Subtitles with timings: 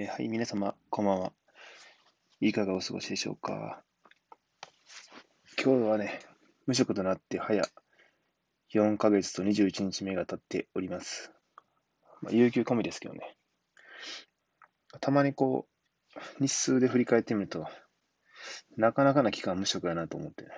[0.00, 1.32] えーはい、皆様、こんばんは。
[2.40, 3.82] いかがお過ごしでしょうか。
[5.60, 6.20] 今日はね、
[6.66, 7.68] 無職となって早
[8.72, 11.32] 4ヶ月と21日目が経っております。
[12.22, 13.34] まあ、有給込みですけどね。
[15.00, 15.66] たまにこ
[16.14, 17.66] う、日数で振り返ってみると、
[18.76, 20.50] なかなかな期間無職やなと思ってね、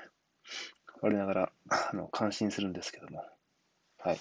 [1.00, 3.24] 我ながら、あの、感心するんですけども。
[4.00, 4.20] はい。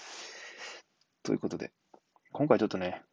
[1.22, 1.72] ということで、
[2.32, 3.04] 今回ちょっとね、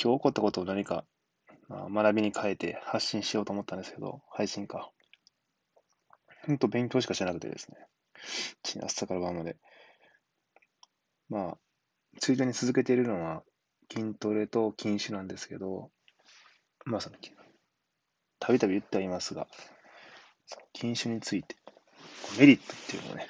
[0.00, 1.04] 今日起こったことを何か、
[1.68, 4.90] まあ、学びに変えて発信しようと思ったんですけど、配信か。
[6.46, 7.76] ほんと勉強しかしなくてですね。
[8.82, 9.56] 朝から晩まで。
[11.28, 11.58] まあ、
[12.20, 13.42] ついでに続けているのは
[13.92, 15.90] 筋トレと禁酒なんですけど、
[16.84, 17.16] まあその、
[18.38, 19.46] たびたび言ってありますが、
[20.72, 21.56] 禁酒について、
[22.38, 23.28] メリットっていうのをね、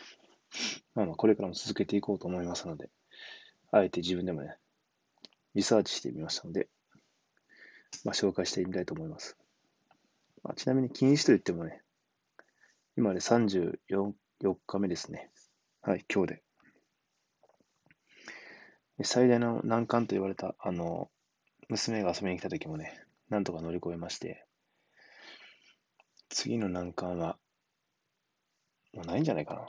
[0.94, 2.90] まあまあこれからも続けていこうと思いますので、
[3.72, 4.56] あえて自分でもね、
[5.54, 6.68] リサーチしてみましたので、
[8.04, 9.36] まあ、紹介してみたいと思います。
[10.42, 11.82] まあ、ちなみに禁止といってもね、
[12.96, 14.12] 今で34
[14.66, 15.30] 日目ですね。
[15.82, 16.42] はい、今日で。
[19.04, 21.10] 最大の難関と言われた、あの、
[21.68, 24.46] 娘が遊びに来た時もね、なんとか乗り越えまして、
[26.28, 27.38] 次の難関は、
[28.92, 29.60] もうないんじゃないかな。
[29.60, 29.66] ま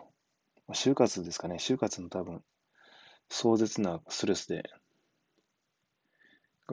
[0.69, 1.55] あ、就活ですかね。
[1.55, 2.43] 就活の多分、
[3.29, 4.69] 壮絶なストレスで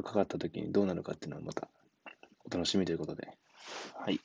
[0.02, 1.68] がかかった時にどうなるかっていうのはまた
[2.44, 3.36] お楽しみということで。
[3.94, 4.20] はい。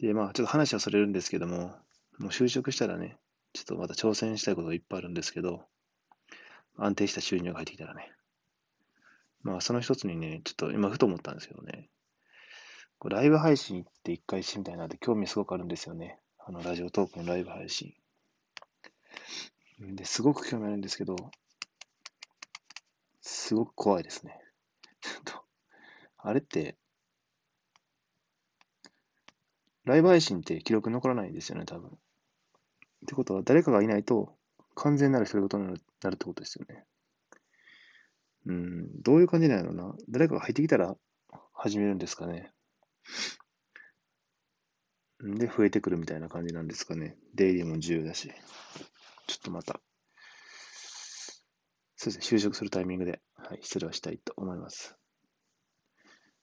[0.00, 1.76] で、まあ、ちょっと話はそれるんですけども、
[2.18, 3.16] もう就職したらね、
[3.52, 5.64] ちょっとまた挑戦したいこといっぱいあるんですけど、
[6.76, 8.10] 安定した収入が入ってきたらね。
[9.42, 11.88] まあ、その一つにね、ちょっと今ふと思ったんですけどね、
[12.98, 16.18] こライブ配信って一回してみたいなって興味すごくあるんですよね。
[16.38, 17.94] あの、ラジオトークのライブ配信。
[19.78, 21.16] で、すごく興味あるんですけど、
[23.26, 24.38] すごく怖いですね。
[25.00, 25.44] ちょっと、
[26.18, 26.76] あれって、
[29.84, 31.88] ライブ配信って記録残らないんですよね、多分。
[31.88, 31.92] っ
[33.06, 34.36] てことは、誰かがいないと、
[34.74, 36.84] 完全なる独り言になるなるってことですよね。
[38.46, 39.94] うん、どういう感じなのな？
[40.10, 40.94] 誰かが入ってきたら
[41.54, 42.52] 始めるんですかね。
[45.22, 47.16] で、増えてくるみたいな感じなんですかね。
[47.34, 48.30] 出入りも自由だし。
[49.26, 49.80] ちょっとまた
[52.04, 54.94] そうですね、就職するタイミングで、はい、失礼はしたいと思います。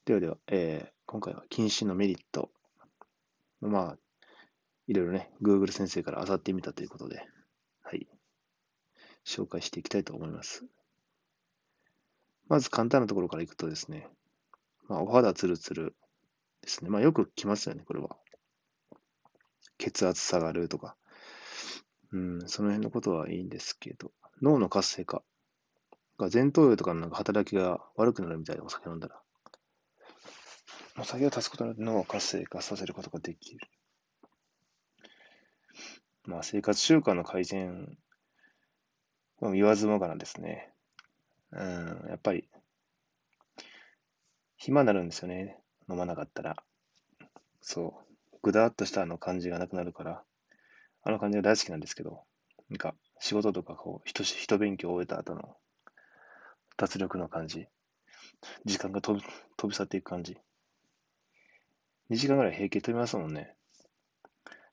[0.06, 2.50] ではでは、えー、今回は禁止のメリット。
[3.60, 3.98] まあ、
[4.88, 7.24] いろいろね、Google 先生から漁ってみたということで、
[7.84, 8.08] はい、
[9.24, 10.66] 紹介していきたいと思います。
[12.48, 14.08] まず簡単なところからいくとですね、
[14.90, 15.96] まあ、お肌ツルツル
[16.64, 16.90] ですね。
[16.90, 18.18] まあ、よく来ますよね、これは。
[19.78, 20.98] 血圧下がるとか。
[22.14, 24.12] うん、その辺のことはいいんですけど、
[24.42, 25.24] 脳の活性化。
[26.32, 29.22] 前頭葉とかのなんか働きが悪くなるみたいで、お酒飲んだら。
[31.00, 33.60] お酒を足すことによって脳を活性化させることができる。
[36.26, 37.98] まあ、生活習慣の改善、
[39.42, 40.72] 言わずもがなですね。
[41.52, 42.48] うん、やっぱり、
[44.58, 45.58] 暇になるんですよね。
[45.90, 46.56] 飲まなかったら。
[47.62, 48.16] そう。
[48.44, 50.24] ぐだっとしたあの感じがなくなるから、
[51.04, 52.24] あの感じが大好きなんですけど、
[52.70, 55.56] なんか、仕事とかこう、人、人勉強を終えた後の
[56.78, 57.68] 脱力の感じ。
[58.66, 59.26] 時間が飛び
[59.58, 60.38] 飛び去っていく感じ。
[62.10, 63.56] 2時間ぐらい平気で飛びますもんね。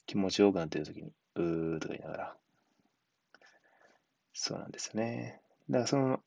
[0.06, 2.36] 気持ちよくなってる時に、うーとか言いながら。
[4.32, 5.40] そうなんですよね。
[5.68, 6.20] だからその、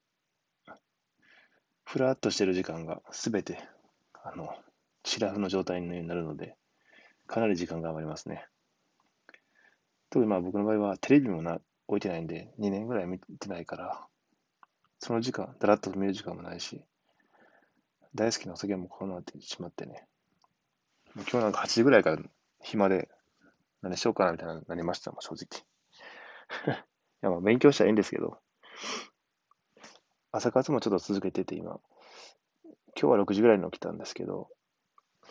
[1.83, 3.59] ふらっとしてる時間がすべて、
[4.23, 4.49] あの、
[5.03, 6.55] シラフの状態になるので、
[7.27, 8.45] かなり時間が余りますね。
[10.09, 14.07] 特にまあ僕の場合はテレビもな置いてないんで、2年ぐらい見てないから、
[15.03, 16.79] その時間、だらっと見る時間もないし、
[18.13, 20.05] 大好きなお酒もこうなってしまってね。
[21.15, 22.19] もう今日なんか8時ぐらいから
[22.61, 23.09] 暇で、
[23.81, 25.11] 何しようかなみたいななりました。
[25.11, 25.65] もん、正直。
[26.77, 26.77] い
[27.21, 28.37] や、まあ勉強したらいいんですけど、
[30.31, 31.81] 朝活もちょっと続けてて今、
[32.63, 34.49] 今日は6時ぐらいに起きたんですけど、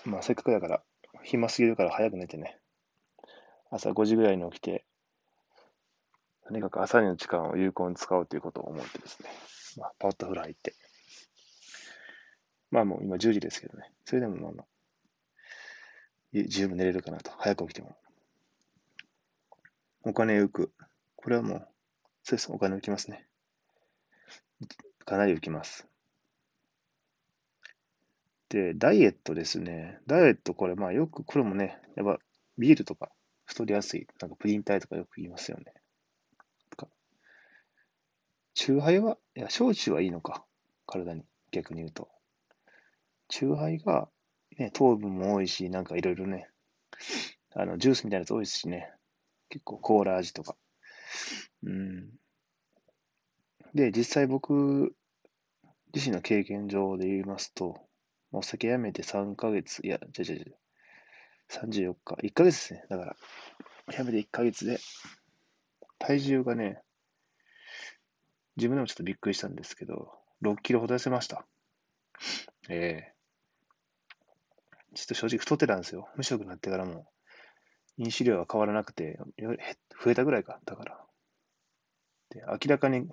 [0.04, 0.82] まあせっかくだから、
[1.22, 2.58] 暇すぎるから早く寝てね、
[3.70, 4.84] 朝5時ぐらいに起きて、
[6.48, 9.30] とにかく朝の時間を有効に使おうということを思ってですね、
[9.78, 10.74] まあ、パッと風呂入って。
[12.70, 13.90] まあもう今10時ですけどね。
[14.04, 14.66] それでもまあまあ、
[16.32, 17.30] 十分寝れるかなと。
[17.38, 17.96] 早く起きても。
[20.02, 20.72] お金浮く。
[21.16, 21.68] これはもう、
[22.22, 22.52] そうです。
[22.52, 23.26] お金浮きますね。
[25.04, 25.86] かなり浮きます。
[28.48, 30.00] で、ダイエットですね。
[30.06, 32.18] ダイエット、これ、まあよく、これもね、やっぱ
[32.58, 33.10] ビールとか
[33.44, 35.72] 太りやすい、なんかプリン体とかよく言いますよね。
[38.60, 40.44] チューハイは、いや、焼酎はいいのか。
[40.86, 41.24] 体に。
[41.50, 42.10] 逆に言うと。
[43.28, 44.10] チューハイが、
[44.58, 46.46] ね、糖分も多いし、なんかいろいろね、
[47.54, 48.92] あの、ジュースみたいなやつ多いですしね。
[49.48, 50.56] 結構コーラ味とか。
[51.62, 52.10] うん。
[53.74, 54.94] で、実際僕
[55.94, 57.80] 自身の経験上で言いますと、
[58.30, 60.58] お酒やめて3ヶ月、いや、違う違う違う、
[61.48, 62.84] 34日、1ヶ月ですね。
[62.90, 63.16] だから、
[63.94, 64.78] やめて1ヶ月で、
[65.98, 66.82] 体重がね、
[68.56, 70.12] 自分でもちょっとびっくりしたんですけど、
[70.42, 71.46] 6キロほど痩せました。
[72.68, 76.08] ええー、ちょっと正直太ってたんですよ。
[76.16, 77.06] 無職になってからも、
[77.96, 79.18] 飲酒量は変わらなくて、
[80.02, 81.04] 増えたぐらいか、だから。
[82.30, 83.08] で、明らかに、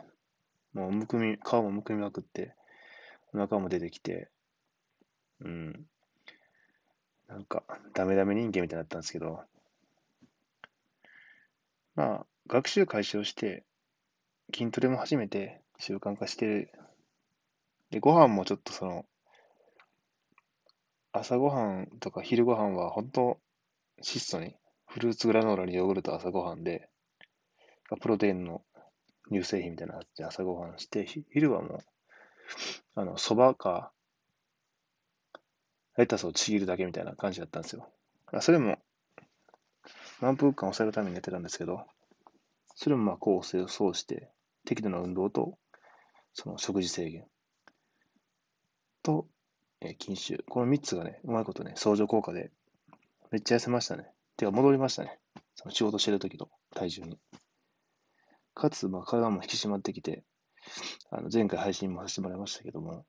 [0.74, 2.56] もうむくみ、顔もむくみまくって、
[3.34, 4.30] お腹も出てきて、
[5.42, 5.86] うん。
[7.28, 7.64] なんか、
[7.94, 9.42] ダメダメ人間みたいになったんですけど、
[11.96, 13.66] まあ、学習開始をして、
[14.54, 16.72] 筋トレも始めて習慣化してる。
[17.92, 19.06] で、ご飯もちょっとその、
[21.12, 23.40] 朝ごはんとか昼ごはんは本当
[24.02, 24.56] 質素に、
[24.86, 26.90] フルーツグラノーラにヨーグルト朝ごはんで、
[28.02, 28.62] プロテインの
[29.32, 31.80] 乳製品みたいなやつで朝ごはんして、昼はもう、
[32.96, 33.92] あの、蕎麦か、
[35.98, 37.90] レタスをちぎるだけみたいな感じだったんですよ。
[38.40, 38.78] それも、
[40.22, 41.86] 満腹感を抑えるためにやってたんですけど、
[42.80, 44.30] それもまあ構成をそうして、
[44.64, 45.58] 適度な運動と、
[46.34, 47.26] その食事制限
[49.02, 49.28] と、
[49.82, 50.44] えー、禁酒。
[50.48, 52.52] この3つがね、うまいことね、相乗効果で、
[53.32, 54.06] めっちゃ痩せましたね。
[54.38, 55.20] てか、戻りましたね。
[55.56, 57.20] その仕事してる時の体重に。
[58.54, 60.24] かつ、まあ、体も引き締まってきて、
[61.10, 63.08] あの前回配信もさせてもらいましたけども、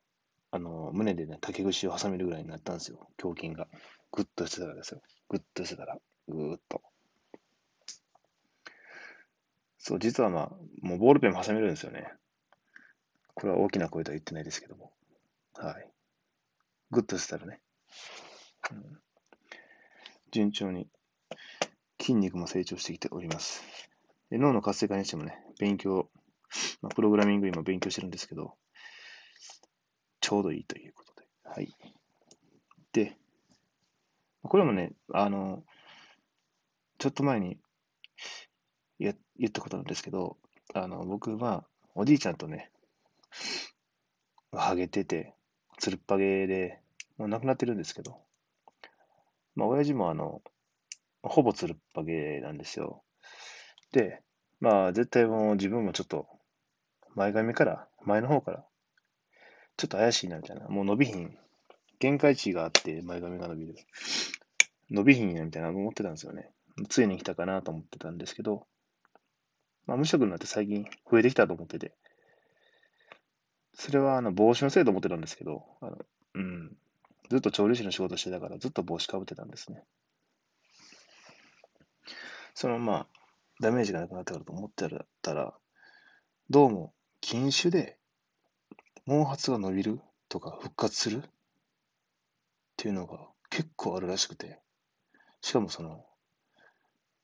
[0.50, 3.06] あの、胸でね、竹串を挟めるぐらいになったんですよ。
[3.22, 3.68] 胸筋が。
[4.12, 5.02] ぐっとしてたらですよ。
[5.28, 6.80] ぐっとしてたら、ぐーっと。
[9.88, 10.50] そう、実はまあ、
[10.82, 12.12] もうボールペンも挟めるんですよね。
[13.32, 14.92] これは大きな声とは言ってないですけども。
[15.54, 15.90] はい。
[16.90, 17.62] ぐっとしたらね。
[18.70, 18.98] うん、
[20.30, 20.88] 順調に
[21.98, 23.62] 筋肉も成長してきております。
[24.28, 26.10] で脳の活性化にしてもね、勉強、
[26.82, 28.56] まあ、プログラミングにも勉強してるんですけど、
[30.20, 31.26] ちょうどいいということで。
[31.44, 31.74] はい。
[32.92, 33.16] で、
[34.42, 35.64] これもね、あの、
[36.98, 37.58] ちょっと前に
[38.98, 39.14] 言
[39.46, 40.36] ったことなんですけど、
[40.74, 41.64] あの、僕は、
[41.94, 42.70] おじいちゃんとね、
[44.52, 45.34] ハゲてて、
[45.78, 46.80] つるっぱげで、
[47.16, 48.20] もう亡くなってるんですけど、
[49.54, 50.42] まあ、親父もあの、
[51.22, 53.02] ほぼつるっぱげなんですよ。
[53.92, 54.22] で、
[54.60, 56.26] まあ、絶対もう自分もちょっと、
[57.14, 58.64] 前髪から、前の方から、
[59.76, 60.68] ちょっと怪しいなみたいな。
[60.68, 61.38] もう伸びひん。
[62.00, 63.74] 限界値があって前髪が伸びる。
[64.90, 66.50] 伸びひんやみたいな思ってたんですよね。
[66.88, 68.66] ついに来たかなと思ってたんですけど、
[69.88, 71.92] まあ、無職になって最近増えてきたと思ってて、
[73.72, 75.98] それはあの帽子のせいと思ってたんですけど、あの
[76.34, 76.76] うん、
[77.30, 79.82] ずっと調理師の仕事してたからずっと帽子かぶってたんですね。
[82.54, 83.06] そのまあ、
[83.60, 84.86] ダメージがなくなったからと思って
[85.22, 85.54] たら、
[86.50, 86.92] どうも
[87.22, 87.96] 禁酒で
[89.06, 91.30] 毛髪が伸びるとか復活するっ
[92.76, 94.60] ていうのが結構あるらしくて、
[95.40, 96.04] しかもその、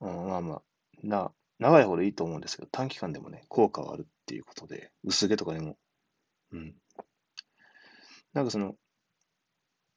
[0.01, 0.63] うん、まあまあ、
[1.03, 5.77] な、長い方でいいと思うんですけど、短期間でもね、効果はあるっていうことで、薄毛とかでも、
[6.53, 6.75] うん。
[8.33, 8.75] なんかその、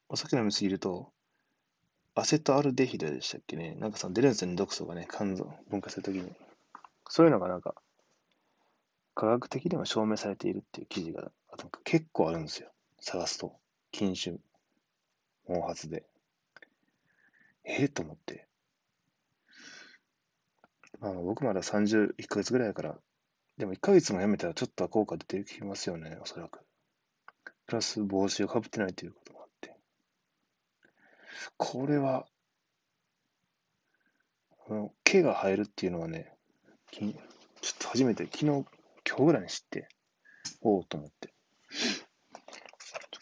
[0.10, 1.12] お酒飲みすぎると、
[2.16, 3.76] アセトアルデヒドでしたっけね？
[3.76, 6.32] なんかその出るんですよね、毒素がね、肝臓、分化するときに。
[7.10, 7.76] そういうのがなんか、
[9.14, 11.32] 科学的にも証明されているっていう記事が
[11.84, 12.72] 結構あるんですよ。
[13.00, 13.60] 探すと。
[13.92, 14.38] 禁酒、
[15.48, 16.06] 毛髪で。
[17.64, 18.48] ええー、と思って。
[21.00, 23.00] まあ僕まだ31ヶ月ぐらいだから、
[23.58, 26.60] でも1ヶ月もやめたらちょっとは効果出てきますよね、おそらく。
[27.66, 29.76] プラス帽子をかぶってないということもあって。
[31.58, 32.26] これは、
[34.50, 36.34] この毛が生えるっていうのはね、
[36.92, 37.14] ちょっ
[37.80, 38.66] と初めて昨日今
[39.18, 39.90] 日ぐらいに知って、
[40.62, 41.34] おおと思って。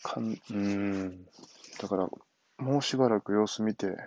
[0.04, 1.26] かんうん、
[1.80, 2.10] だから、
[2.58, 3.98] もうしばらく様子見て、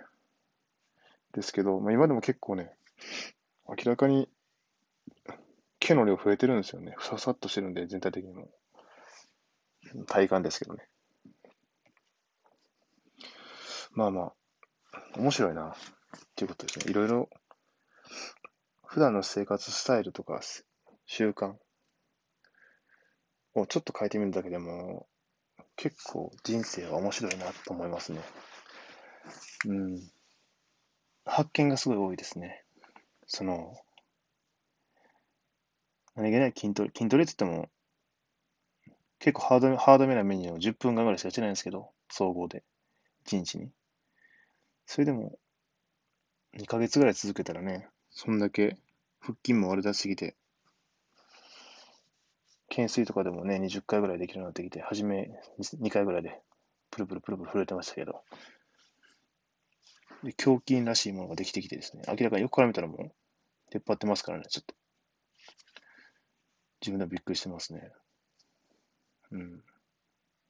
[1.33, 2.73] ですけど、まあ、今でも結構ね、
[3.69, 4.27] 明らかに
[5.79, 6.95] 毛の量増えてるんですよね。
[6.97, 8.49] ふささっとしてるんで、全体的にも。
[10.07, 10.87] 体感ですけどね。
[13.91, 14.33] まあまあ、
[15.15, 15.73] 面白いな、っ
[16.35, 16.91] ていうことですね。
[16.91, 17.29] いろいろ、
[18.85, 20.41] 普段の生活スタイルとか
[21.05, 21.53] 習慣
[23.53, 25.07] をちょっと変えてみるだけでも、
[25.75, 28.21] 結構人生は面白いなと思いますね。
[29.67, 30.11] うん。
[31.25, 32.65] 発見がすごい多いですね。
[33.29, 33.77] その、
[36.15, 37.69] 何気ない筋トレ、筋トレって言っても、
[39.19, 42.63] 結構ハードハードめなメニューを10分間ぐらいしかやってないんですけど、総合で。
[43.27, 43.69] 1日に。
[44.87, 45.37] それでも、
[46.57, 48.77] 2ヶ月ぐらい続けたらね、そんだけ
[49.19, 50.35] 腹筋も割れ出しすぎて、
[52.69, 55.29] 懸垂とかでもね、20回ぐらいできるようになってきて、初め
[55.79, 56.41] 2回ぐらいで、
[56.89, 58.23] プルプルプルプル震えてましたけど、
[60.23, 63.11] で胸筋らしいものができてきてですね、明らかに横から見たらもう、
[63.71, 64.75] 出っ張ってますからね、ちょっと。
[66.81, 67.91] 自分ではびっくりしてますね。
[69.31, 69.63] うん。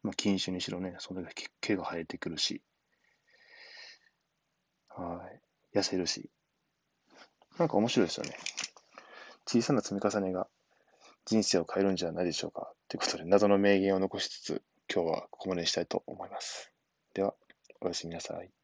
[0.03, 2.61] まあ、禁酒にしろね、そんだけ毛が生えてくるし、
[4.89, 5.29] は
[5.73, 5.77] い。
[5.77, 6.29] 痩せるし。
[7.57, 8.35] なんか面白いですよね。
[9.45, 10.47] 小さな積み重ねが
[11.25, 12.71] 人生を変えるんじゃないでしょうか。
[12.87, 16.71] ということで、謎の名言を残しつつ、今日はここまでにしたいと思います。
[17.13, 17.33] では、
[17.81, 18.58] おやすみなさい。